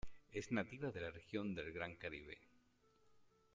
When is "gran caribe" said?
1.73-2.39